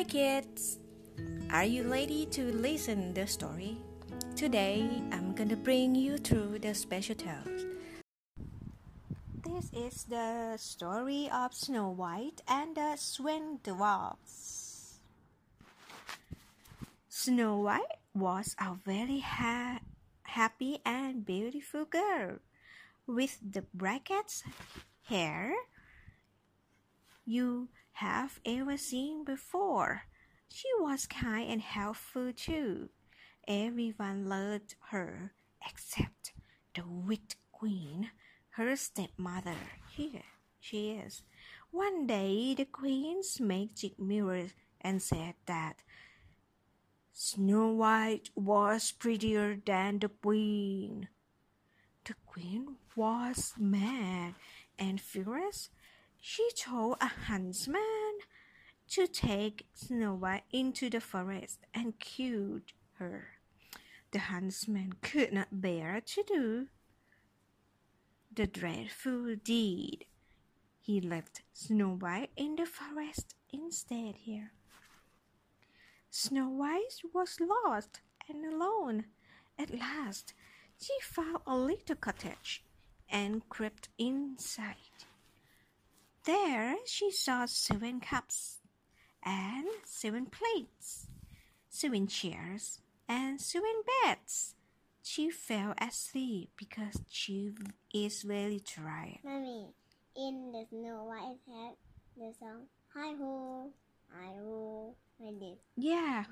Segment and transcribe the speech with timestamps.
[0.00, 0.80] Hi kids!
[1.52, 3.76] Are you ready to listen the story?
[4.32, 7.68] Today I'm gonna bring you through the special tales.
[9.44, 15.04] This is the story of Snow White and the Seven Dwarfs.
[17.12, 19.84] Snow White was a very ha-
[20.24, 22.40] happy and beautiful girl
[23.04, 24.48] with the brackets
[25.12, 25.52] hair
[27.24, 30.02] you have ever seen before.
[30.48, 32.88] She was kind and helpful too.
[33.46, 35.32] Everyone loved her
[35.68, 36.32] except
[36.74, 38.10] the wicked queen,
[38.50, 39.56] her stepmother.
[39.92, 40.22] Here
[40.58, 41.22] she is.
[41.70, 44.48] One day the queen's magic mirror
[44.80, 45.82] and said that
[47.12, 51.08] Snow White was prettier than the queen.
[52.04, 54.34] The queen was mad
[54.78, 55.68] and furious
[56.20, 58.18] she told a huntsman
[58.90, 63.28] to take Snow White into the forest and killed her.
[64.12, 66.66] The huntsman could not bear to do
[68.32, 70.04] the dreadful deed.
[70.80, 74.52] He left Snow White in the forest instead here.
[76.10, 79.06] Snow White was lost and alone.
[79.58, 80.34] At last,
[80.80, 82.64] she found a little cottage
[83.08, 85.06] and crept inside.
[86.30, 88.62] There she saw seven cups
[89.26, 91.08] and seven plates,
[91.68, 92.78] seven chairs
[93.08, 94.54] and seven beds.
[95.02, 97.50] She fell asleep because she
[97.92, 99.18] is very tired.
[99.24, 99.74] Mommy,
[100.14, 101.74] in the Snow White hat,
[102.16, 103.72] the song Hi ho,
[104.14, 105.58] hi ho, I did.
[105.74, 106.22] Yeah.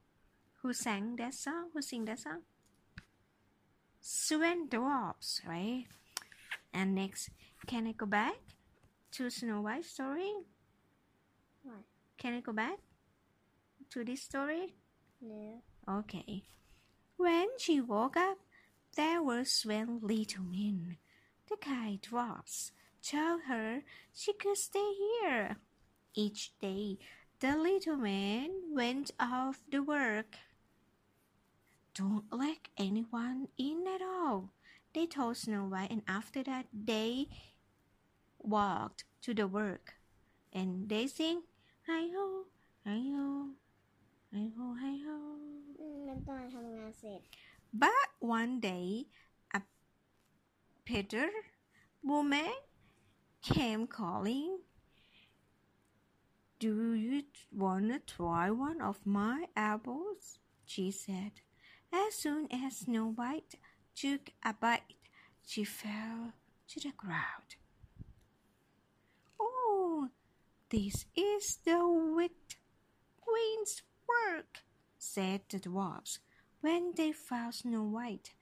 [0.62, 1.68] Who sang that song?
[1.74, 2.40] Who sing that song?
[4.00, 5.84] Seven dwarfs, right?
[6.72, 7.28] And next,
[7.66, 8.40] can I go back?
[9.12, 10.32] To Snow White story?
[11.62, 11.84] What?
[12.16, 12.78] Can I go back
[13.90, 14.74] to this story?
[15.20, 15.62] No.
[15.88, 16.44] Okay.
[17.16, 18.38] When she woke up,
[18.96, 20.96] there was seven little men.
[21.48, 22.72] The kind dwarfs
[23.02, 23.82] told her
[24.14, 25.56] she could stay here.
[26.14, 26.98] Each day,
[27.40, 30.36] the little man went off to work.
[31.94, 34.52] Don't let anyone in at all,
[34.94, 37.28] they told Snow White, and after that, they
[38.41, 39.95] walked to the work,
[40.53, 41.43] and they sing
[41.87, 42.45] hi ho,
[42.85, 43.49] hi ho,
[44.33, 45.17] hi ho, hi ho.
[46.07, 47.21] มันตอนทำงานเสร็จ
[47.83, 48.87] But one day,
[49.57, 49.59] a
[50.87, 51.29] Peter
[52.11, 52.53] woman
[53.41, 54.59] came calling.
[56.59, 60.39] Do you want to try one of my apples?
[60.65, 61.33] She said.
[62.03, 63.55] As soon as Snow White
[63.95, 65.03] took a bite,
[65.45, 66.33] she fell
[66.69, 67.49] to the ground.
[70.72, 72.56] This is the wicked
[73.20, 74.60] queen's work,
[74.96, 76.18] said the dwarfs.
[76.62, 78.32] When they found Snow White,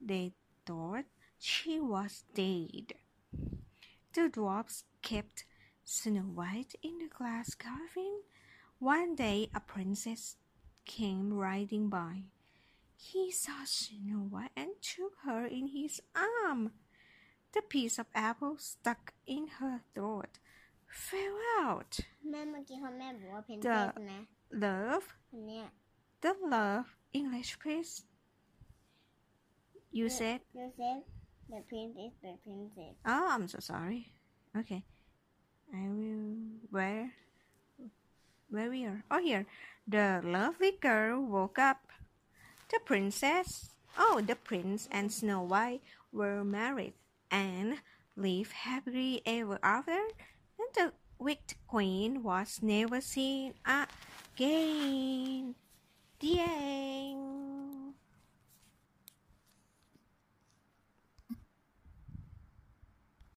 [0.00, 0.34] they
[0.64, 1.06] thought
[1.40, 2.94] she was dead.
[4.12, 5.44] The dwarfs kept
[5.82, 8.20] Snow White in the glass coffin.
[8.78, 10.36] One day a princess
[10.84, 12.22] came riding by.
[12.96, 16.70] He saw Snow White and took her in his arm.
[17.52, 20.38] The piece of apple stuck in her throat
[21.07, 21.93] fell out.
[22.29, 24.19] แม่เมื่อกี้เขาแม่บอกว่าเพนเท The สนะ
[24.63, 25.65] love, คนเนี้ย
[26.23, 26.87] the love,
[27.19, 27.93] English, please.
[29.91, 30.99] You said, you said
[31.51, 34.01] the prince is the princess oh, I'm so sorry.
[34.59, 34.81] Okay,
[35.73, 36.35] I will.
[36.75, 37.05] Where?
[38.49, 39.03] Where we are?
[39.11, 39.45] Oh, here.
[39.87, 41.81] The lovely girl woke up.
[42.71, 43.49] The princess,
[43.97, 45.81] oh, the prince and Snow White
[46.11, 46.93] were married
[47.29, 47.77] and
[48.17, 50.01] lived happily ever after.
[50.74, 55.54] the wicked queen was never seen again.
[56.20, 56.79] The end.